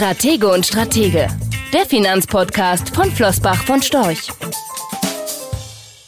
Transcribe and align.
Stratege 0.00 0.48
und 0.48 0.64
Stratege, 0.64 1.28
der 1.74 1.84
Finanzpodcast 1.84 2.94
von 2.94 3.12
Flossbach 3.12 3.62
von 3.66 3.82
Storch. 3.82 4.32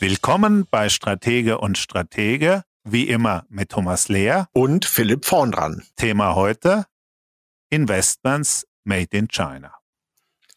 Willkommen 0.01 0.67
bei 0.71 0.89
Stratege 0.89 1.59
und 1.59 1.77
Stratege, 1.77 2.65
wie 2.85 3.07
immer 3.07 3.45
mit 3.51 3.69
Thomas 3.69 4.09
Lehr 4.09 4.49
und 4.55 4.87
Philipp 4.87 5.27
Vorndran. 5.27 5.83
Thema 5.97 6.35
heute 6.35 6.87
Investments 7.69 8.67
made 8.85 9.15
in 9.15 9.29
China. 9.29 9.75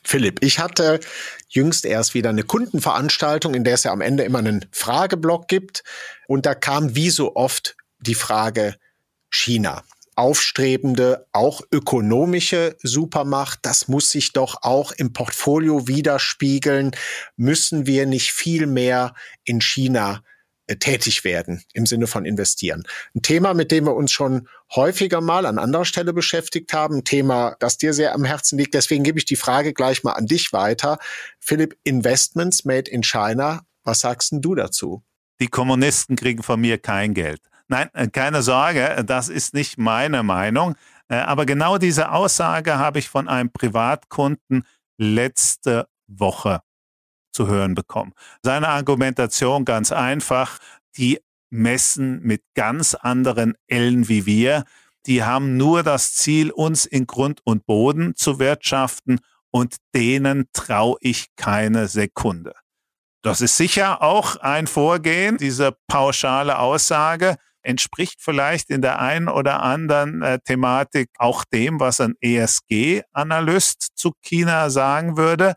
Philipp, 0.02 0.42
ich 0.42 0.60
hatte 0.60 1.02
jüngst 1.50 1.86
erst 1.86 2.14
wieder 2.14 2.30
eine 2.30 2.44
Kundenveranstaltung, 2.44 3.54
in 3.54 3.66
der 3.66 3.74
es 3.74 3.84
ja 3.84 3.92
am 3.92 4.00
Ende 4.00 4.24
immer 4.24 4.40
einen 4.40 4.66
Frageblock 4.72 5.50
gibt. 5.50 5.84
Und 6.30 6.46
da 6.46 6.56
kam 6.56 6.96
wie 6.96 7.10
so 7.10 7.36
oft 7.36 7.76
die 8.00 8.16
Frage 8.16 8.78
China 9.30 9.84
aufstrebende, 10.16 11.28
auch 11.34 11.62
ökonomische 11.72 12.78
Supermacht. 12.82 13.60
Das 13.64 13.88
muss 13.88 14.10
sich 14.10 14.34
doch 14.34 14.64
auch 14.64 14.92
im 14.94 15.14
Portfolio 15.14 15.88
widerspiegeln. 15.88 16.92
Müssen 17.36 17.86
wir 17.86 18.06
nicht 18.06 18.32
viel 18.32 18.66
mehr 18.66 19.14
in 19.44 19.62
China 19.62 20.24
äh, 20.68 20.78
tätig 20.78 21.24
werden 21.24 21.64
im 21.74 21.86
Sinne 21.86 22.08
von 22.08 22.26
investieren. 22.26 22.84
Ein 23.14 23.22
Thema, 23.22 23.54
mit 23.54 23.72
dem 23.72 23.86
wir 23.86 23.96
uns 23.96 24.12
schon 24.12 24.48
häufiger 24.74 25.22
mal 25.22 25.46
an 25.46 25.60
anderer 25.60 25.86
Stelle 25.86 26.12
beschäftigt 26.12 26.74
haben, 26.74 26.98
ein 26.98 27.04
Thema, 27.04 27.56
das 27.60 27.78
dir 27.78 27.94
sehr 27.94 28.16
am 28.16 28.24
Herzen 28.24 28.58
liegt. 28.58 28.74
Deswegen 28.74 29.04
gebe 29.04 29.20
ich 29.20 29.26
die 29.26 29.36
Frage 29.36 29.74
gleich 29.74 30.04
mal 30.04 30.14
an 30.14 30.26
dich 30.26 30.54
weiter. 30.54 30.98
Philipp, 31.40 31.78
Investments 31.84 32.66
made 32.66 32.90
in 32.90 33.04
China, 33.04 33.62
was 33.84 34.00
sagst 34.00 34.32
denn 34.32 34.42
du 34.42 34.56
dazu? 34.56 35.04
Die 35.40 35.48
Kommunisten 35.48 36.16
kriegen 36.16 36.42
von 36.42 36.60
mir 36.60 36.78
kein 36.78 37.14
Geld. 37.14 37.42
Nein, 37.68 37.90
äh, 37.94 38.08
keine 38.08 38.42
Sorge, 38.42 39.04
das 39.06 39.30
ist 39.30 39.54
nicht 39.54 39.78
meine 39.78 40.24
Meinung. 40.24 40.76
Äh, 41.08 41.16
aber 41.16 41.46
genau 41.46 41.78
diese 41.78 42.12
Aussage 42.12 42.78
habe 42.78 43.00
ich 43.00 43.10
von 43.10 43.28
einem 43.28 43.52
Privatkunden 43.52 44.66
letzte 44.98 45.88
Woche 46.08 46.62
zu 47.32 47.48
hören 47.48 47.76
bekommen. 47.76 48.14
Seine 48.44 48.70
Argumentation 48.70 49.66
ganz 49.66 49.92
einfach, 49.92 50.60
die 50.98 51.20
messen 51.50 52.22
mit 52.22 52.44
ganz 52.54 52.96
anderen 52.96 53.56
Ellen 53.68 54.08
wie 54.08 54.26
wir. 54.26 54.64
Die 55.06 55.24
haben 55.24 55.58
nur 55.58 55.84
das 55.84 56.14
Ziel, 56.14 56.52
uns 56.52 56.86
in 56.86 57.06
Grund 57.06 57.42
und 57.44 57.66
Boden 57.66 58.16
zu 58.16 58.40
wirtschaften 58.40 59.20
und 59.52 59.76
denen 59.94 60.50
traue 60.54 60.98
ich 61.02 61.28
keine 61.36 61.88
Sekunde. 61.88 62.54
Das 63.22 63.42
ist 63.42 63.58
sicher 63.58 64.02
auch 64.02 64.36
ein 64.38 64.68
Vorgehen, 64.68 65.38
diese 65.38 65.76
pauschale 65.88 66.60
Aussage 66.60 67.38
entspricht 67.66 68.22
vielleicht 68.22 68.70
in 68.70 68.82
der 68.82 69.00
einen 69.00 69.28
oder 69.28 69.62
anderen 69.62 70.22
äh, 70.22 70.40
Thematik 70.40 71.10
auch 71.18 71.44
dem, 71.46 71.80
was 71.80 72.00
ein 72.00 72.16
ESG-Analyst 72.22 73.90
zu 73.96 74.14
China 74.22 74.70
sagen 74.70 75.18
würde. 75.18 75.56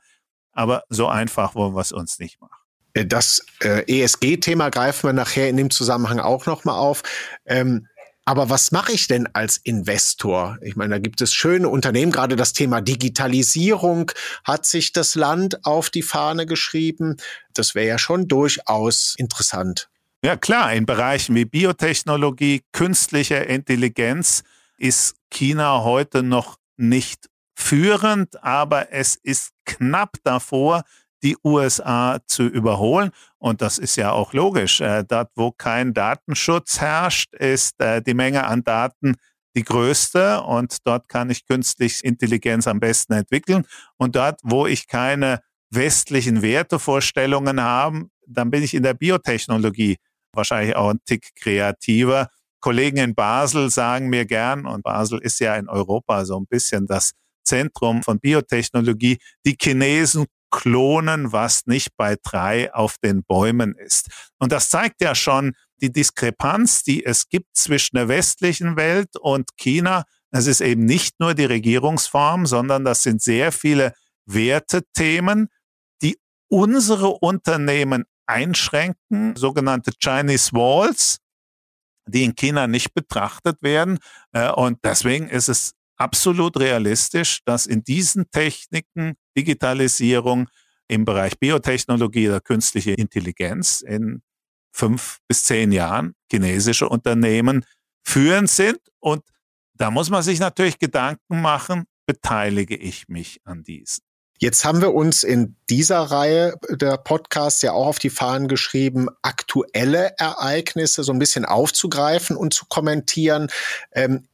Aber 0.53 0.83
so 0.89 1.07
einfach 1.07 1.55
wollen 1.55 1.75
wir 1.75 1.81
es 1.81 1.93
uns 1.93 2.19
nicht 2.19 2.41
machen. 2.41 2.59
Äh, 2.95 3.07
das 3.07 3.45
äh, 3.63 3.85
ESG-Thema 3.87 4.71
greifen 4.71 5.09
wir 5.09 5.13
nachher 5.13 5.49
in 5.49 5.57
dem 5.57 5.71
Zusammenhang 5.71 6.19
auch 6.21 6.47
nochmal 6.47 6.79
auf. 6.79 7.03
Ähm, 7.47 7.87
aber 8.25 8.51
was 8.51 8.73
mache 8.73 8.93
ich 8.93 9.07
denn 9.07 9.27
als 9.33 9.57
Investor? 9.57 10.59
Ich 10.61 10.77
meine, 10.77 10.97
da 10.97 10.99
gibt 10.99 11.23
es 11.23 11.33
schöne 11.33 11.71
Unternehmen, 11.71 12.13
gerade 12.13 12.37
das 12.37 12.53
Thema 12.53 12.83
Digitalisierung 12.83 14.13
hat 14.45 14.67
sich 14.67 14.93
das 14.93 15.15
Land 15.15 15.65
auf 15.65 15.89
die 15.89 16.03
Fahne 16.03 16.45
geschrieben. 16.45 17.17
Das 17.55 17.75
wäre 17.75 17.87
ja 17.87 17.99
schon 17.99 18.29
durchaus 18.29 19.15
interessant. 19.17 19.89
Ja 20.25 20.37
klar, 20.37 20.73
in 20.73 20.85
Bereichen 20.85 21.37
wie 21.37 21.45
Biotechnologie, 21.45 22.63
künstliche 22.73 23.37
Intelligenz 23.37 24.43
ist 24.77 25.15
China 25.31 25.85
heute 25.85 26.25
noch 26.25 26.57
nicht 26.77 27.31
führend, 27.55 28.43
aber 28.43 28.93
es 28.93 29.15
ist 29.15 29.51
knapp 29.65 30.17
davor, 30.25 30.83
die 31.23 31.37
USA 31.45 32.19
zu 32.27 32.45
überholen. 32.45 33.11
Und 33.39 33.63
das 33.63 33.79
ist 33.79 33.95
ja 33.95 34.11
auch 34.11 34.33
logisch. 34.33 34.81
Äh, 34.81 35.05
dort, 35.05 35.31
wo 35.37 35.53
kein 35.53 35.95
Datenschutz 35.95 36.81
herrscht, 36.81 37.33
ist 37.35 37.81
äh, 37.81 38.03
die 38.03 38.15
Menge 38.15 38.45
an 38.45 38.65
Daten 38.65 39.15
die 39.57 39.63
größte 39.63 40.43
und 40.43 40.79
dort 40.85 41.09
kann 41.09 41.31
ich 41.31 41.47
künstliche 41.47 42.05
Intelligenz 42.05 42.67
am 42.67 42.81
besten 42.81 43.13
entwickeln. 43.13 43.65
Und 43.97 44.17
dort, 44.17 44.41
wo 44.43 44.67
ich 44.67 44.89
keine 44.89 45.43
westlichen 45.71 46.43
Wertevorstellungen 46.43 47.61
habe, 47.61 48.07
dann 48.27 48.51
bin 48.51 48.63
ich 48.63 48.75
in 48.75 48.83
der 48.83 48.95
Biotechnologie 48.95 49.97
wahrscheinlich 50.33 50.77
auch 50.77 50.91
ein 50.91 51.01
Tick 51.05 51.35
kreativer. 51.35 52.29
Kollegen 52.61 52.99
in 52.99 53.15
Basel 53.15 53.71
sagen 53.71 54.09
mir 54.09 54.25
gern, 54.25 54.67
und 54.67 54.83
Basel 54.83 55.21
ist 55.21 55.39
ja 55.41 55.57
in 55.57 55.69
Europa 55.69 56.25
so 56.25 56.39
ein 56.39 56.47
bisschen 56.47 56.87
das 56.87 57.13
Zentrum 57.45 58.03
von 58.03 58.19
Biotechnologie, 58.19 59.19
die 59.47 59.57
Chinesen 59.61 60.27
klonen, 60.51 61.33
was 61.33 61.67
nicht 61.67 61.91
bei 61.97 62.17
drei 62.23 62.73
auf 62.73 62.97
den 62.99 63.23
Bäumen 63.23 63.75
ist. 63.75 64.09
Und 64.39 64.53
das 64.53 64.71
zeigt 64.71 65.01
ja 65.01 65.15
schon 65.15 65.55
die 65.81 65.93
Diskrepanz, 65.93 66.83
die 66.83 67.05
es 67.05 67.29
gibt 67.29 67.57
zwischen 67.57 67.97
der 67.97 68.09
westlichen 68.09 68.77
Welt 68.77 69.17
und 69.21 69.57
China. 69.57 70.05
Es 70.31 70.47
ist 70.47 70.61
eben 70.61 70.85
nicht 70.85 71.21
nur 71.21 71.35
die 71.35 71.45
Regierungsform, 71.45 72.47
sondern 72.47 72.85
das 72.85 73.03
sind 73.03 73.23
sehr 73.23 73.53
viele 73.53 73.93
Wertethemen, 74.27 75.49
die 76.03 76.19
unsere 76.49 77.09
Unternehmen 77.09 78.05
einschränken, 78.29 79.35
sogenannte 79.37 79.93
Chinese 79.99 80.53
Walls, 80.53 81.19
die 82.07 82.25
in 82.25 82.35
China 82.35 82.67
nicht 82.67 82.95
betrachtet 82.95 83.63
werden. 83.63 83.99
Äh, 84.33 84.51
und 84.51 84.79
deswegen 84.85 85.29
ist 85.29 85.49
es 85.49 85.73
absolut 85.97 86.59
realistisch, 86.59 87.41
dass 87.45 87.67
in 87.67 87.83
diesen 87.85 88.31
Techniken 88.31 89.15
Digitalisierung 89.37 90.49
im 90.89 91.05
Bereich 91.05 91.39
Biotechnologie 91.39 92.29
oder 92.29 92.41
künstliche 92.41 92.93
Intelligenz 92.93 93.83
in 93.83 94.23
fünf 94.73 95.19
bis 95.29 95.45
zehn 95.45 95.73
Jahren 95.73 96.15
chinesische 96.31 96.89
Unternehmen 96.89 97.65
führend 98.05 98.49
sind. 98.49 98.79
Und 99.01 99.23
da 99.75 99.91
muss 99.91 100.09
man 100.11 100.23
sich 100.23 100.41
natürlich 100.41 100.79
Gedanken 100.79 101.41
machen, 101.41 101.85
beteilige 102.07 102.77
ich 102.77 103.09
mich 103.09 103.41
an 103.45 103.63
diesen. 103.65 104.08
Jetzt 104.39 104.65
haben 104.65 104.81
wir 104.81 104.95
uns 104.95 105.25
in 105.25 105.57
dieser 105.69 105.99
Reihe 105.99 106.55
der 106.71 106.97
Podcasts 106.97 107.61
ja 107.63 107.73
auch 107.73 107.89
auf 107.89 107.99
die 107.99 108.11
Fahnen 108.11 108.47
geschrieben, 108.47 109.09
aktuelle 109.23 110.15
Ereignisse 110.17 111.03
so 111.03 111.13
ein 111.13 111.19
bisschen 111.19 111.45
aufzugreifen 111.45 112.37
und 112.37 112.55
zu 112.55 112.67
kommentieren. 112.69 113.49
Ähm, 113.93 114.29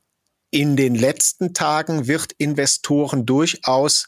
in 0.51 0.77
den 0.77 0.95
letzten 0.95 1.55
Tagen 1.55 2.07
wird 2.07 2.33
Investoren 2.33 3.25
durchaus 3.27 4.07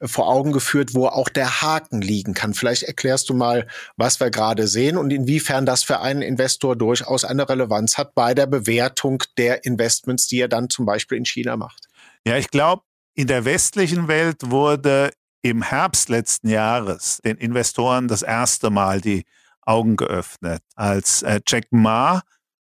vor 0.00 0.28
Augen 0.28 0.52
geführt, 0.52 0.94
wo 0.94 1.06
auch 1.06 1.28
der 1.28 1.60
Haken 1.60 2.00
liegen 2.00 2.34
kann. 2.34 2.54
Vielleicht 2.54 2.84
erklärst 2.84 3.28
du 3.30 3.34
mal, 3.34 3.66
was 3.96 4.20
wir 4.20 4.30
gerade 4.30 4.68
sehen 4.68 4.96
und 4.96 5.10
inwiefern 5.10 5.66
das 5.66 5.82
für 5.82 6.00
einen 6.00 6.22
Investor 6.22 6.76
durchaus 6.76 7.24
eine 7.24 7.48
Relevanz 7.48 7.98
hat 7.98 8.14
bei 8.14 8.34
der 8.34 8.46
Bewertung 8.46 9.24
der 9.38 9.64
Investments, 9.64 10.28
die 10.28 10.40
er 10.40 10.48
dann 10.48 10.70
zum 10.70 10.86
Beispiel 10.86 11.18
in 11.18 11.24
China 11.24 11.56
macht. 11.56 11.88
Ja, 12.24 12.36
ich 12.36 12.50
glaube, 12.50 12.82
in 13.14 13.26
der 13.26 13.44
westlichen 13.44 14.06
Welt 14.06 14.36
wurde 14.44 15.10
im 15.42 15.62
Herbst 15.62 16.08
letzten 16.08 16.48
Jahres 16.48 17.20
den 17.24 17.36
Investoren 17.36 18.08
das 18.08 18.22
erste 18.22 18.70
Mal 18.70 19.00
die 19.00 19.24
Augen 19.62 19.96
geöffnet, 19.96 20.62
als 20.74 21.22
äh, 21.22 21.40
Jack 21.46 21.66
Ma, 21.70 22.22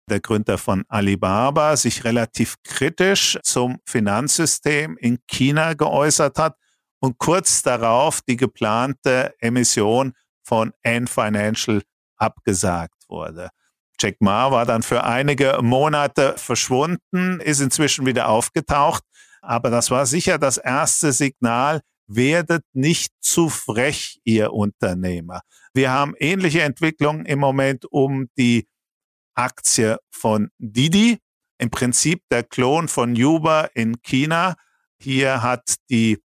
der 0.08 0.20
Gründer 0.20 0.58
von 0.58 0.84
Alibaba, 0.88 1.76
sich 1.76 2.04
relativ 2.04 2.56
kritisch 2.62 3.38
zum 3.42 3.78
Finanzsystem 3.86 4.96
in 4.98 5.18
China 5.26 5.74
geäußert 5.74 6.38
hat 6.38 6.56
und 7.00 7.18
kurz 7.18 7.62
darauf 7.62 8.20
die 8.22 8.36
geplante 8.36 9.34
Emission 9.38 10.12
von 10.42 10.72
Ant 10.84 11.08
Financial 11.08 11.82
abgesagt 12.16 13.08
wurde. 13.08 13.50
Jack 13.98 14.16
Ma 14.20 14.50
war 14.50 14.66
dann 14.66 14.82
für 14.82 15.04
einige 15.04 15.58
Monate 15.62 16.34
verschwunden, 16.36 17.40
ist 17.40 17.60
inzwischen 17.60 18.06
wieder 18.06 18.28
aufgetaucht, 18.28 19.04
aber 19.42 19.70
das 19.70 19.90
war 19.90 20.06
sicher 20.06 20.38
das 20.38 20.58
erste 20.58 21.12
Signal, 21.12 21.80
werdet 22.14 22.64
nicht 22.72 23.12
zu 23.20 23.48
frech, 23.48 24.20
ihr 24.24 24.52
Unternehmer. 24.52 25.42
Wir 25.72 25.90
haben 25.90 26.14
ähnliche 26.18 26.62
Entwicklungen 26.62 27.24
im 27.24 27.38
Moment 27.38 27.86
um 27.90 28.28
die 28.36 28.66
Aktie 29.34 29.98
von 30.10 30.50
Didi, 30.58 31.18
im 31.58 31.70
Prinzip 31.70 32.22
der 32.30 32.42
Klon 32.42 32.88
von 32.88 33.14
Uber 33.20 33.70
in 33.74 34.02
China. 34.02 34.56
Hier 34.98 35.42
hat 35.42 35.76
die 35.88 36.18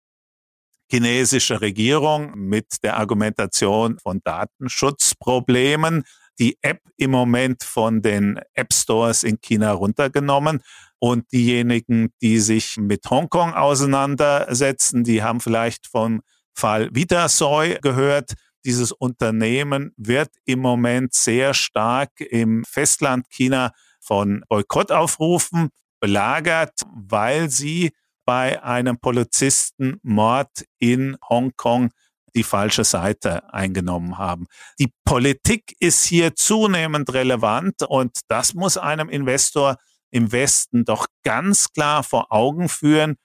chinesische 0.89 1.59
Regierung 1.59 2.33
mit 2.35 2.83
der 2.83 2.97
Argumentation 2.97 3.99
von 3.99 4.21
Datenschutzproblemen 4.23 6.03
die 6.39 6.57
App 6.61 6.81
im 6.97 7.11
Moment 7.11 7.63
von 7.63 8.01
den 8.01 8.39
App 8.53 8.73
Stores 8.73 9.23
in 9.23 9.39
China 9.41 9.71
runtergenommen. 9.73 10.61
Und 10.99 11.31
diejenigen, 11.31 12.13
die 12.21 12.39
sich 12.39 12.77
mit 12.77 13.09
Hongkong 13.09 13.53
auseinandersetzen, 13.53 15.03
die 15.03 15.21
haben 15.21 15.41
vielleicht 15.41 15.87
vom 15.87 16.21
Fall 16.53 16.89
Vitasoy 16.93 17.77
gehört. 17.81 18.33
Dieses 18.65 18.91
Unternehmen 18.93 19.91
wird 19.97 20.29
im 20.45 20.59
Moment 20.59 21.13
sehr 21.13 21.53
stark 21.53 22.21
im 22.21 22.63
Festland 22.63 23.29
China 23.29 23.73
von 23.99 24.43
Boykottaufrufen 24.47 25.69
belagert, 25.99 26.81
weil 26.93 27.49
sie 27.49 27.91
bei 28.25 28.63
einem 28.63 28.97
Polizistenmord 28.97 30.65
in 30.79 31.17
Hongkong 31.29 31.91
die 32.35 32.43
falsche 32.43 32.83
Seite 32.83 33.53
eingenommen 33.53 34.17
haben. 34.17 34.45
Die 34.79 34.91
Politik 35.05 35.75
ist 35.79 36.03
hier 36.03 36.35
zunehmend 36.35 37.13
relevant 37.13 37.83
und 37.87 38.19
das 38.27 38.53
muss 38.53 38.77
einem 38.77 39.09
Investor 39.09 39.77
im 40.11 40.31
Westen 40.31 40.85
doch 40.85 41.07
ganz 41.23 41.71
klar 41.73 42.03
vor 42.03 42.31
Augen 42.31 42.69
führen. 42.69 43.15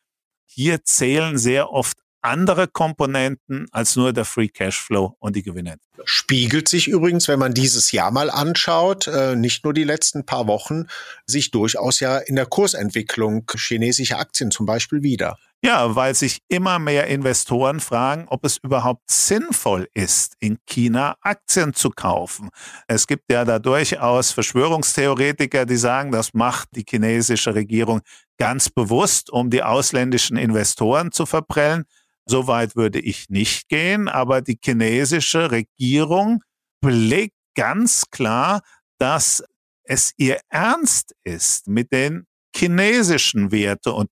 Hier 0.46 0.84
zählen 0.84 1.38
sehr 1.38 1.70
oft 1.70 1.98
andere 2.20 2.66
Komponenten 2.66 3.68
als 3.70 3.96
nur 3.96 4.12
der 4.12 4.24
Free 4.24 4.48
Cashflow 4.48 5.16
und 5.18 5.36
die 5.36 5.42
Gewinne. 5.42 5.76
Spiegelt 6.04 6.68
sich 6.68 6.88
übrigens, 6.88 7.28
wenn 7.28 7.38
man 7.38 7.54
dieses 7.54 7.92
Jahr 7.92 8.10
mal 8.10 8.30
anschaut, 8.30 9.06
äh, 9.06 9.36
nicht 9.36 9.64
nur 9.64 9.74
die 9.74 9.84
letzten 9.84 10.26
paar 10.26 10.46
Wochen, 10.46 10.86
sich 11.26 11.50
durchaus 11.50 12.00
ja 12.00 12.18
in 12.18 12.36
der 12.36 12.46
Kursentwicklung 12.46 13.50
chinesischer 13.56 14.18
Aktien 14.18 14.50
zum 14.50 14.66
Beispiel 14.66 15.02
wieder. 15.02 15.38
Ja, 15.64 15.96
weil 15.96 16.14
sich 16.14 16.38
immer 16.48 16.78
mehr 16.78 17.08
Investoren 17.08 17.80
fragen, 17.80 18.26
ob 18.28 18.44
es 18.44 18.58
überhaupt 18.58 19.10
sinnvoll 19.10 19.88
ist, 19.92 20.34
in 20.38 20.58
China 20.66 21.16
Aktien 21.20 21.74
zu 21.74 21.90
kaufen. 21.90 22.50
Es 22.86 23.08
gibt 23.08 23.24
ja 23.32 23.44
da 23.44 23.58
durchaus 23.58 24.30
Verschwörungstheoretiker, 24.30 25.66
die 25.66 25.76
sagen, 25.76 26.12
das 26.12 26.32
macht 26.32 26.68
die 26.76 26.84
chinesische 26.88 27.56
Regierung 27.56 28.02
ganz 28.38 28.70
bewusst, 28.70 29.30
um 29.30 29.50
die 29.50 29.64
ausländischen 29.64 30.36
Investoren 30.36 31.10
zu 31.10 31.26
verprellen. 31.26 31.86
So 32.24 32.46
weit 32.46 32.76
würde 32.76 33.00
ich 33.00 33.28
nicht 33.28 33.68
gehen, 33.68 34.08
aber 34.08 34.42
die 34.42 34.58
chinesische 34.62 35.50
Regierung 35.50 36.40
belegt 36.80 37.34
ganz 37.56 38.04
klar, 38.12 38.60
dass 38.98 39.42
es 39.82 40.12
ihr 40.18 40.38
ernst 40.50 41.16
ist 41.24 41.66
mit 41.66 41.90
den 41.90 42.26
chinesischen 42.54 43.50
Werte 43.50 43.92
und 43.92 44.10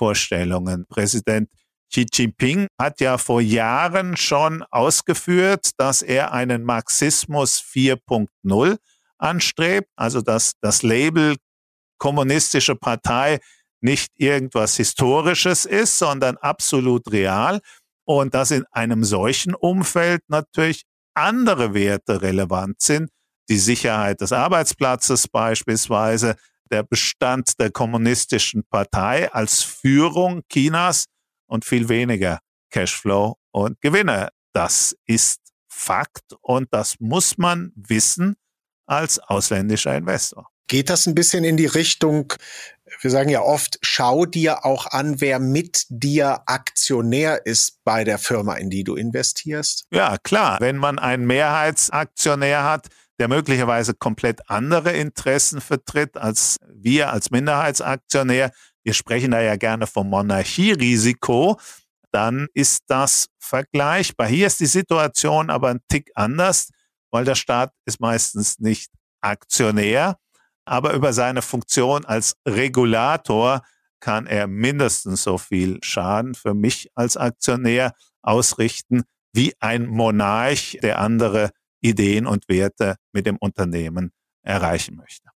Moralvorstellungen. 0.00 0.86
Präsident 0.86 1.50
Xi 1.92 2.06
Jinping 2.12 2.68
hat 2.78 3.00
ja 3.00 3.18
vor 3.18 3.40
Jahren 3.40 4.16
schon 4.16 4.62
ausgeführt, 4.70 5.70
dass 5.76 6.02
er 6.02 6.32
einen 6.32 6.64
Marxismus 6.64 7.60
4.0 7.60 8.76
anstrebt, 9.18 9.88
also 9.96 10.20
dass 10.20 10.52
das 10.60 10.82
Label 10.82 11.36
kommunistische 11.98 12.76
Partei 12.76 13.40
nicht 13.82 14.12
irgendwas 14.16 14.76
Historisches 14.76 15.64
ist, 15.64 15.98
sondern 15.98 16.36
absolut 16.36 17.10
real 17.10 17.60
und 18.04 18.34
dass 18.34 18.50
in 18.50 18.64
einem 18.70 19.04
solchen 19.04 19.54
Umfeld 19.54 20.22
natürlich 20.28 20.84
andere 21.14 21.74
Werte 21.74 22.22
relevant 22.22 22.80
sind, 22.80 23.10
die 23.48 23.58
Sicherheit 23.58 24.20
des 24.20 24.32
Arbeitsplatzes 24.32 25.26
beispielsweise, 25.26 26.36
der 26.70 26.82
Bestand 26.82 27.58
der 27.58 27.70
kommunistischen 27.70 28.64
Partei 28.64 29.32
als 29.32 29.62
Führung 29.62 30.42
Chinas 30.50 31.06
und 31.46 31.64
viel 31.64 31.88
weniger 31.88 32.40
Cashflow 32.70 33.36
und 33.50 33.80
Gewinne. 33.80 34.28
Das 34.52 34.96
ist 35.06 35.40
Fakt 35.68 36.34
und 36.40 36.68
das 36.72 36.96
muss 37.00 37.38
man 37.38 37.72
wissen 37.74 38.36
als 38.86 39.18
ausländischer 39.18 39.96
Investor. 39.96 40.48
Geht 40.66 40.88
das 40.88 41.06
ein 41.06 41.14
bisschen 41.14 41.42
in 41.42 41.56
die 41.56 41.66
Richtung, 41.66 42.32
wir 43.00 43.10
sagen 43.10 43.28
ja 43.28 43.42
oft, 43.42 43.78
schau 43.82 44.24
dir 44.24 44.64
auch 44.64 44.86
an, 44.86 45.20
wer 45.20 45.38
mit 45.38 45.86
dir 45.88 46.42
Aktionär 46.46 47.44
ist 47.44 47.82
bei 47.82 48.04
der 48.04 48.18
Firma, 48.18 48.54
in 48.54 48.70
die 48.70 48.84
du 48.84 48.94
investierst? 48.94 49.86
Ja, 49.90 50.16
klar. 50.18 50.58
Wenn 50.60 50.76
man 50.76 50.98
einen 50.98 51.26
Mehrheitsaktionär 51.26 52.64
hat, 52.64 52.88
der 53.20 53.28
möglicherweise 53.28 53.92
komplett 53.92 54.48
andere 54.48 54.92
Interessen 54.92 55.60
vertritt 55.60 56.16
als 56.16 56.56
wir 56.72 57.12
als 57.12 57.30
Minderheitsaktionär, 57.30 58.50
wir 58.82 58.94
sprechen 58.94 59.32
da 59.32 59.42
ja 59.42 59.56
gerne 59.56 59.86
vom 59.86 60.08
Monarchierisiko, 60.08 61.60
dann 62.12 62.48
ist 62.54 62.84
das 62.86 63.26
vergleichbar. 63.38 64.26
Hier 64.26 64.46
ist 64.46 64.58
die 64.60 64.66
Situation 64.66 65.50
aber 65.50 65.68
ein 65.68 65.80
Tick 65.88 66.10
anders, 66.14 66.70
weil 67.10 67.26
der 67.26 67.34
Staat 67.34 67.72
ist 67.84 68.00
meistens 68.00 68.58
nicht 68.58 68.90
Aktionär, 69.20 70.16
aber 70.64 70.94
über 70.94 71.12
seine 71.12 71.42
Funktion 71.42 72.06
als 72.06 72.36
Regulator 72.48 73.60
kann 74.00 74.26
er 74.26 74.46
mindestens 74.46 75.22
so 75.24 75.36
viel 75.36 75.78
Schaden 75.82 76.34
für 76.34 76.54
mich 76.54 76.90
als 76.94 77.18
Aktionär 77.18 77.92
ausrichten 78.22 79.02
wie 79.34 79.52
ein 79.60 79.86
Monarch, 79.86 80.78
der 80.82 81.00
andere 81.00 81.50
Ideen 81.80 82.26
und 82.26 82.48
Werte 82.48 82.96
mit 83.12 83.26
dem 83.26 83.36
Unternehmen 83.36 84.12
erreichen 84.42 84.96
möchte. 84.96 85.28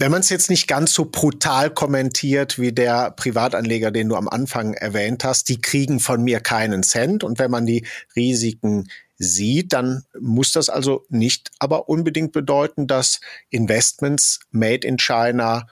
Wenn 0.00 0.10
man 0.10 0.20
es 0.20 0.30
jetzt 0.30 0.48
nicht 0.48 0.66
ganz 0.66 0.94
so 0.94 1.04
brutal 1.04 1.68
kommentiert 1.68 2.58
wie 2.58 2.72
der 2.72 3.10
Privatanleger, 3.10 3.90
den 3.90 4.08
du 4.08 4.16
am 4.16 4.28
Anfang 4.28 4.72
erwähnt 4.72 5.24
hast, 5.24 5.50
die 5.50 5.60
kriegen 5.60 6.00
von 6.00 6.24
mir 6.24 6.40
keinen 6.40 6.82
Cent. 6.82 7.22
Und 7.22 7.38
wenn 7.38 7.50
man 7.50 7.66
die 7.66 7.86
Risiken 8.16 8.88
sieht, 9.18 9.74
dann 9.74 10.04
muss 10.18 10.52
das 10.52 10.70
also 10.70 11.04
nicht 11.10 11.50
aber 11.58 11.90
unbedingt 11.90 12.32
bedeuten, 12.32 12.86
dass 12.86 13.20
Investments 13.50 14.40
made 14.50 14.86
in 14.86 14.96
China 14.96 15.66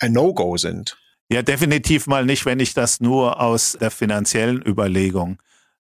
ein 0.00 0.12
No-Go 0.12 0.56
sind. 0.56 0.98
Ja, 1.30 1.42
definitiv 1.42 2.08
mal 2.08 2.26
nicht, 2.26 2.44
wenn 2.44 2.58
ich 2.58 2.74
das 2.74 3.00
nur 3.00 3.40
aus 3.40 3.76
der 3.80 3.92
finanziellen 3.92 4.60
Überlegung 4.66 5.40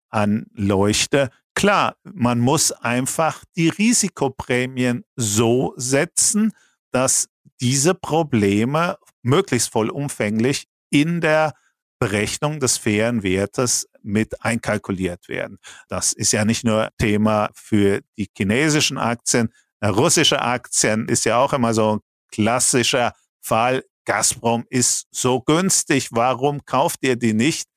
anleuchte. 0.09 1.29
Klar, 1.55 1.97
man 2.03 2.39
muss 2.39 2.71
einfach 2.71 3.43
die 3.55 3.69
Risikoprämien 3.69 5.03
so 5.15 5.73
setzen, 5.75 6.53
dass 6.91 7.27
diese 7.59 7.93
Probleme 7.93 8.97
möglichst 9.21 9.71
vollumfänglich 9.71 10.67
in 10.89 11.21
der 11.21 11.53
Berechnung 11.99 12.59
des 12.59 12.77
fairen 12.77 13.23
Wertes 13.23 13.87
mit 14.01 14.43
einkalkuliert 14.43 15.27
werden. 15.27 15.57
Das 15.89 16.13
ist 16.13 16.31
ja 16.31 16.45
nicht 16.45 16.63
nur 16.63 16.89
Thema 16.97 17.49
für 17.53 18.01
die 18.17 18.29
chinesischen 18.35 18.97
Aktien. 18.97 19.53
Russische 19.83 20.41
Aktien 20.41 21.07
ist 21.07 21.25
ja 21.25 21.37
auch 21.37 21.53
immer 21.53 21.73
so 21.73 21.97
ein 21.97 21.99
klassischer 22.31 23.13
Fall. 23.41 23.83
Gazprom 24.05 24.65
ist 24.69 25.07
so 25.11 25.41
günstig. 25.41 26.09
Warum 26.11 26.65
kauft 26.65 26.99
ihr 27.01 27.15
die 27.15 27.33
nicht? 27.33 27.68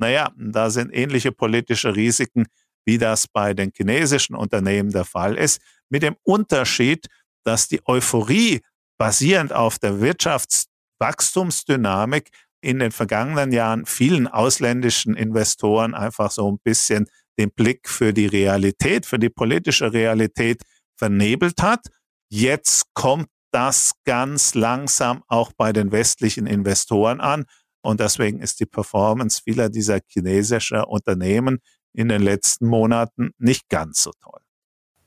Naja, 0.00 0.32
da 0.36 0.70
sind 0.70 0.92
ähnliche 0.92 1.30
politische 1.30 1.94
Risiken, 1.94 2.46
wie 2.86 2.96
das 2.96 3.28
bei 3.28 3.52
den 3.52 3.70
chinesischen 3.76 4.34
Unternehmen 4.34 4.90
der 4.90 5.04
Fall 5.04 5.36
ist. 5.36 5.60
Mit 5.90 6.02
dem 6.02 6.16
Unterschied, 6.22 7.06
dass 7.44 7.68
die 7.68 7.86
Euphorie 7.86 8.62
basierend 8.98 9.52
auf 9.52 9.78
der 9.78 10.00
Wirtschaftswachstumsdynamik 10.00 12.30
in 12.62 12.78
den 12.78 12.92
vergangenen 12.92 13.52
Jahren 13.52 13.84
vielen 13.84 14.26
ausländischen 14.26 15.14
Investoren 15.14 15.94
einfach 15.94 16.30
so 16.30 16.50
ein 16.50 16.58
bisschen 16.64 17.06
den 17.38 17.50
Blick 17.50 17.86
für 17.88 18.14
die 18.14 18.26
Realität, 18.26 19.04
für 19.04 19.18
die 19.18 19.30
politische 19.30 19.92
Realität 19.92 20.62
vernebelt 20.96 21.60
hat. 21.62 21.88
Jetzt 22.30 22.84
kommt 22.94 23.28
das 23.52 23.92
ganz 24.04 24.54
langsam 24.54 25.22
auch 25.26 25.52
bei 25.56 25.72
den 25.72 25.92
westlichen 25.92 26.46
Investoren 26.46 27.20
an. 27.20 27.44
Und 27.82 28.00
deswegen 28.00 28.40
ist 28.40 28.60
die 28.60 28.66
Performance 28.66 29.40
vieler 29.42 29.68
dieser 29.68 30.00
chinesischen 30.06 30.82
Unternehmen 30.84 31.60
in 31.92 32.08
den 32.08 32.22
letzten 32.22 32.66
Monaten 32.66 33.30
nicht 33.38 33.68
ganz 33.68 34.02
so 34.02 34.12
toll. 34.22 34.40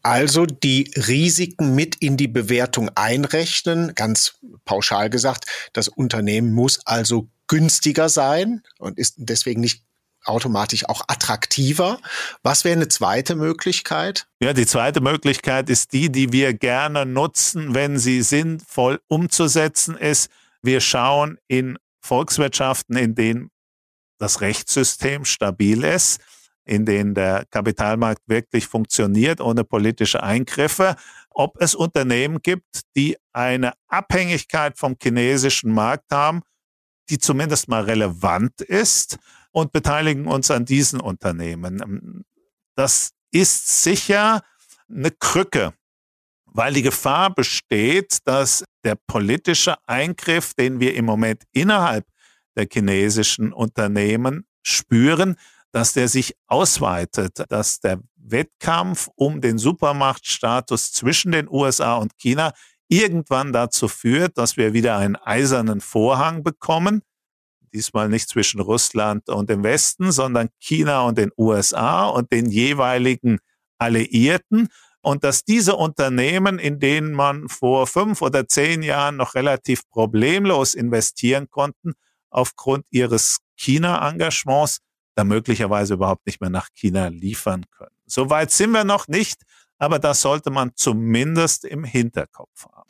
Also 0.02 0.46
die 0.46 0.92
Risiken 0.98 1.76
mit 1.76 1.96
in 1.96 2.18
die 2.18 2.28
Bewertung 2.28 2.90
einrechnen, 2.94 3.96
ganz 3.96 4.34
pauschal 4.66 5.10
gesagt, 5.10 5.46
das 5.72 5.88
Unternehmen 5.88 6.52
muss 6.52 6.86
also 6.86 7.30
günstiger 7.48 8.10
sein 8.10 8.64
und 8.80 8.98
ist 9.00 9.16
deswegen 9.18 9.62
nicht 9.62 9.84
automatisch 10.26 10.88
auch 10.90 11.04
attraktiver. 11.08 12.00
Was 12.44 12.66
wäre 12.66 12.76
eine 12.76 12.88
zweite 12.90 13.36
Möglichkeit? 13.36 14.28
Ja, 14.42 14.54
die 14.54 14.66
zweite 14.66 15.02
Möglichkeit 15.02 15.70
ist 15.70 15.94
die, 15.94 16.12
die 16.12 16.32
wir 16.32 16.54
gerne 16.54 17.06
nutzen, 17.06 17.74
wenn 17.74 17.98
sie 17.98 18.22
sinnvoll 18.22 19.00
umzusetzen 19.08 19.96
ist. 19.96 20.30
Wir 20.62 20.82
schauen 20.82 21.38
in 21.48 21.78
Volkswirtschaften, 22.04 22.96
in 22.96 23.16
denen 23.16 23.50
das 24.20 24.42
Rechtssystem 24.42 25.26
stabil 25.26 25.84
ist, 25.84 26.22
in 26.66 26.86
denen 26.86 27.14
der 27.14 27.46
Kapitalmarkt 27.50 28.22
wirklich 28.28 28.68
funktioniert 28.68 29.42
ohne 29.42 29.64
politische 29.64 30.24
Eingriffe, 30.24 30.96
ob 31.30 31.60
es 31.60 31.76
Unternehmen 31.76 32.42
gibt, 32.42 32.82
die 32.96 33.18
eine 33.34 33.74
Abhängigkeit 33.88 34.78
vom 34.78 34.96
chinesischen 35.02 35.72
Markt 35.72 36.12
haben 36.12 36.42
die 37.10 37.20
zumindest 37.20 37.68
mal 37.68 37.84
relevant 37.84 38.62
ist 38.62 39.18
und 39.52 39.72
beteiligen 39.72 40.28
uns 40.28 40.50
an 40.52 40.66
diesen 40.66 41.00
Unternehmen. 41.00 42.26
Das 42.76 43.12
ist 43.32 43.84
sicher 43.84 44.44
eine 44.90 45.12
Krücke, 45.12 45.74
weil 46.54 46.74
die 46.74 46.84
Gefahr 46.84 47.34
besteht, 47.34 48.20
dass 48.26 48.64
der 48.84 48.96
politische 49.08 49.76
Eingriff, 49.88 50.54
den 50.54 50.80
wir 50.80 50.96
im 50.96 51.06
Moment 51.06 51.44
innerhalb 51.52 52.06
der 52.56 52.68
chinesischen 52.72 53.52
Unternehmen 53.52 54.46
spüren, 54.62 55.36
dass 55.72 55.94
der 55.94 56.08
sich 56.08 56.36
ausweitet, 56.48 57.44
dass 57.50 57.80
der 57.80 58.00
Wettkampf 58.16 59.10
um 59.16 59.42
den 59.42 59.58
Supermachtstatus 59.58 60.94
zwischen 60.94 61.32
den 61.32 61.50
USA 61.50 61.96
und 61.96 62.18
China 62.18 62.54
irgendwann 62.88 63.52
dazu 63.52 63.88
führt, 63.88 64.38
dass 64.38 64.56
wir 64.56 64.74
wieder 64.74 64.98
einen 64.98 65.16
eisernen 65.16 65.82
Vorhang 65.82 66.44
bekommen. 66.44 67.02
diesmal 67.74 68.08
nicht 68.08 68.30
zwischen 68.30 68.60
Russland 68.60 69.30
und 69.30 69.50
dem 69.50 69.64
Westen, 69.64 70.12
sondern 70.12 70.50
China 70.60 71.08
und 71.08 71.18
den 71.18 71.32
USA 71.36 72.06
und 72.06 72.32
den 72.32 72.52
jeweiligen 72.52 73.40
Alliierten. 73.80 74.70
Und 75.04 75.26
dass 75.26 75.44
diese 75.44 75.76
Unternehmen, 75.76 76.60
in 76.60 76.80
denen 76.80 77.12
man 77.12 77.50
vor 77.50 77.88
fünf 77.88 78.22
oder 78.22 78.48
zehn 78.48 78.82
Jahren 78.84 79.18
noch 79.18 79.36
relativ 79.36 79.88
problemlos 79.90 80.76
investieren 80.76 81.50
konnten, 81.50 81.94
aufgrund 82.30 82.86
ihres 82.90 83.40
China-Engagements 83.58 84.80
da 85.16 85.26
möglicherweise 85.26 85.96
überhaupt 85.96 86.26
nicht 86.26 86.42
mehr 86.42 86.50
nach 86.50 86.70
China 86.74 87.08
liefern 87.08 87.66
können. 87.70 87.96
Soweit 88.06 88.50
sind 88.52 88.72
wir 88.72 88.86
noch 88.86 89.08
nicht, 89.08 89.42
aber 89.78 90.00
das 90.00 90.22
sollte 90.22 90.50
man 90.50 90.72
zumindest 90.76 91.66
im 91.66 91.84
Hinterkopf 91.84 92.66
haben. 92.66 92.90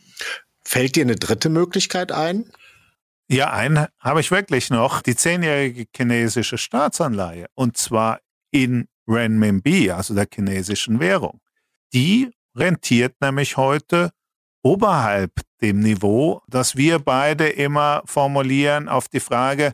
Fällt 0.63 0.95
dir 0.95 1.03
eine 1.03 1.15
dritte 1.15 1.49
Möglichkeit 1.49 2.11
ein? 2.11 2.49
Ja, 3.27 3.51
einen 3.51 3.87
habe 3.99 4.19
ich 4.19 4.29
wirklich 4.29 4.69
noch. 4.69 5.01
Die 5.01 5.15
zehnjährige 5.15 5.85
chinesische 5.95 6.57
Staatsanleihe. 6.57 7.47
Und 7.55 7.75
zwar 7.77 8.19
in 8.51 8.87
Renminbi, 9.07 9.91
also 9.91 10.13
der 10.13 10.27
chinesischen 10.31 10.99
Währung. 10.99 11.41
Die 11.93 12.31
rentiert 12.55 13.15
nämlich 13.21 13.57
heute 13.57 14.11
oberhalb 14.63 15.31
dem 15.61 15.79
Niveau, 15.79 16.41
das 16.47 16.75
wir 16.75 16.99
beide 16.99 17.49
immer 17.49 18.01
formulieren 18.05 18.89
auf 18.89 19.07
die 19.07 19.19
Frage, 19.19 19.73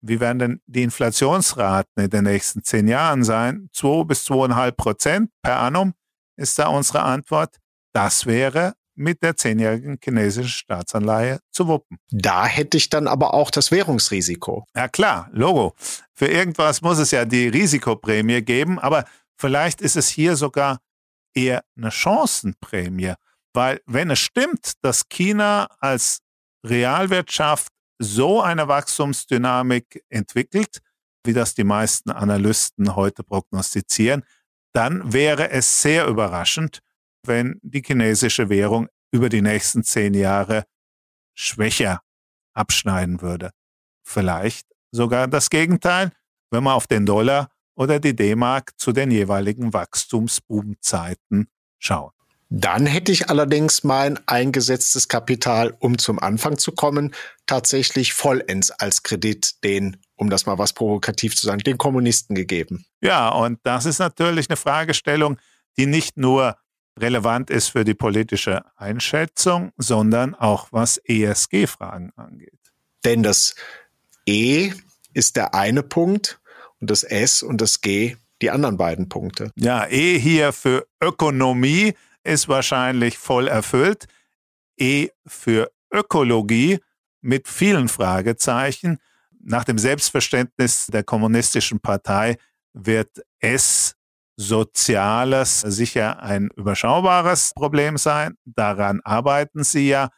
wie 0.00 0.20
werden 0.20 0.38
denn 0.38 0.60
die 0.66 0.82
Inflationsraten 0.82 2.04
in 2.04 2.10
den 2.10 2.24
nächsten 2.24 2.62
zehn 2.62 2.86
Jahren 2.88 3.24
sein? 3.24 3.68
Zwei 3.72 4.04
bis 4.04 4.24
zweieinhalb 4.24 4.76
Prozent 4.76 5.30
per 5.42 5.60
annum 5.60 5.94
ist 6.36 6.58
da 6.58 6.68
unsere 6.68 7.02
Antwort. 7.02 7.56
Das 7.94 8.26
wäre 8.26 8.74
mit 8.96 9.22
der 9.22 9.36
zehnjährigen 9.36 9.98
chinesischen 10.02 10.50
Staatsanleihe 10.50 11.40
zu 11.50 11.66
wuppen. 11.68 11.96
Da 12.10 12.44
hätte 12.46 12.76
ich 12.76 12.90
dann 12.90 13.08
aber 13.08 13.34
auch 13.34 13.50
das 13.50 13.70
Währungsrisiko. 13.70 14.66
Ja 14.76 14.88
klar, 14.88 15.28
Logo. 15.32 15.74
Für 16.12 16.26
irgendwas 16.26 16.82
muss 16.82 16.98
es 16.98 17.10
ja 17.10 17.24
die 17.24 17.48
Risikoprämie 17.48 18.42
geben, 18.42 18.78
aber 18.78 19.04
vielleicht 19.36 19.80
ist 19.80 19.96
es 19.96 20.08
hier 20.08 20.36
sogar 20.36 20.78
eher 21.34 21.64
eine 21.76 21.90
Chancenprämie, 21.90 23.14
weil 23.52 23.80
wenn 23.86 24.10
es 24.10 24.18
stimmt, 24.18 24.72
dass 24.82 25.08
China 25.08 25.68
als 25.80 26.20
Realwirtschaft 26.64 27.72
so 27.98 28.42
eine 28.42 28.68
Wachstumsdynamik 28.68 30.04
entwickelt, 30.08 30.78
wie 31.24 31.32
das 31.32 31.54
die 31.54 31.64
meisten 31.64 32.10
Analysten 32.10 32.96
heute 32.96 33.22
prognostizieren, 33.22 34.24
dann 34.72 35.12
wäre 35.12 35.50
es 35.50 35.82
sehr 35.82 36.06
überraschend, 36.06 36.80
wenn 37.26 37.58
die 37.62 37.82
chinesische 37.82 38.48
Währung 38.48 38.88
über 39.12 39.28
die 39.28 39.42
nächsten 39.42 39.84
zehn 39.84 40.14
Jahre 40.14 40.64
schwächer 41.34 42.00
abschneiden 42.54 43.20
würde. 43.20 43.50
Vielleicht 44.06 44.66
sogar 44.90 45.28
das 45.28 45.50
Gegenteil, 45.50 46.12
wenn 46.50 46.64
man 46.64 46.74
auf 46.74 46.86
den 46.86 47.06
Dollar 47.06 47.50
oder 47.74 48.00
die 48.00 48.14
D-Mark 48.14 48.72
zu 48.78 48.92
den 48.92 49.10
jeweiligen 49.10 49.72
Wachstumsboomzeiten 49.72 51.48
schaut. 51.78 52.12
Dann 52.50 52.86
hätte 52.86 53.10
ich 53.10 53.30
allerdings 53.30 53.82
mein 53.82 54.20
eingesetztes 54.26 55.08
Kapital, 55.08 55.74
um 55.80 55.98
zum 55.98 56.20
Anfang 56.20 56.56
zu 56.58 56.72
kommen, 56.72 57.14
tatsächlich 57.46 58.12
vollends 58.12 58.70
als 58.70 59.02
Kredit 59.02 59.64
den, 59.64 59.96
um 60.14 60.30
das 60.30 60.46
mal 60.46 60.58
was 60.58 60.72
provokativ 60.72 61.36
zu 61.36 61.46
sagen, 61.46 61.60
den 61.60 61.78
Kommunisten 61.78 62.36
gegeben. 62.36 62.84
Ja, 63.00 63.30
und 63.30 63.58
das 63.64 63.86
ist 63.86 63.98
natürlich 63.98 64.48
eine 64.48 64.56
Fragestellung, 64.56 65.38
die 65.76 65.86
nicht 65.86 66.16
nur 66.16 66.56
relevant 66.96 67.50
ist 67.50 67.68
für 67.68 67.84
die 67.84 67.94
politische 67.94 68.62
Einschätzung, 68.76 69.72
sondern 69.76 70.34
auch 70.34 70.68
was 70.70 70.98
ESG-Fragen 70.98 72.12
angeht. 72.14 72.60
Denn 73.04 73.22
das 73.22 73.56
E 74.26 74.72
ist 75.12 75.36
der 75.36 75.54
eine 75.54 75.82
Punkt 75.82 76.40
und 76.80 76.90
das 76.90 77.02
S 77.02 77.42
und 77.42 77.60
das 77.60 77.80
G 77.80 78.16
die 78.42 78.50
anderen 78.50 78.76
beiden 78.76 79.08
Punkte. 79.08 79.50
Ja, 79.56 79.86
E 79.88 80.18
hier 80.18 80.52
für 80.52 80.86
Ökonomie 81.00 81.94
ist 82.24 82.48
wahrscheinlich 82.48 83.16
voll 83.18 83.48
erfüllt. 83.48 84.06
E 84.78 85.08
für 85.26 85.70
Ökologie 85.92 86.78
mit 87.20 87.48
vielen 87.48 87.88
Fragezeichen. 87.88 88.98
Nach 89.40 89.64
dem 89.64 89.78
Selbstverständnis 89.78 90.86
der 90.88 91.04
kommunistischen 91.04 91.80
Partei 91.80 92.36
wird 92.72 93.22
S 93.40 93.94
Soziales 94.36 95.60
sicher 95.60 96.20
ein 96.20 96.50
überschaubares 96.56 97.52
Problem 97.54 97.96
sein. 97.96 98.36
Daran 98.44 99.00
arbeiten 99.04 99.62
sie 99.62 99.88
ja. 99.88 100.10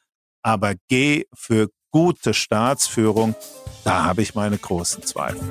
Aber 0.42 0.75
G 0.88 1.25
für 1.34 1.68
gute 1.90 2.32
Staatsführung, 2.32 3.34
da 3.84 4.04
habe 4.04 4.22
ich 4.22 4.34
meine 4.34 4.56
großen 4.56 5.02
Zweifel. 5.02 5.50